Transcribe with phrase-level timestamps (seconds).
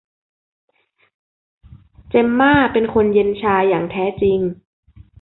[2.09, 4.39] เจมม่าเป็นคนเย็นชาอย่างแท้จริง